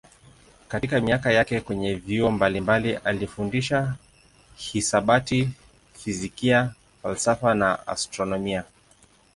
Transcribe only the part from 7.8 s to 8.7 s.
astronomia.